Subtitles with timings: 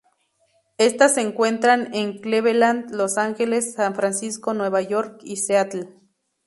[0.79, 5.89] Estas se encuentran en Cleveland, Los Ángeles, San Francisco, Nueva York y Seattle.